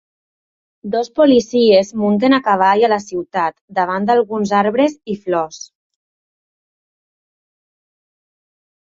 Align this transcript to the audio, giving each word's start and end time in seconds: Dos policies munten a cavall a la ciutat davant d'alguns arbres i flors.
Dos 0.93 1.09
policies 1.17 1.91
munten 2.03 2.35
a 2.37 2.39
cavall 2.47 2.81
a 2.87 2.89
la 2.93 2.97
ciutat 3.03 3.55
davant 3.81 4.07
d'alguns 4.11 4.55
arbres 4.61 4.97
i 5.15 5.19
flors. 5.27 5.61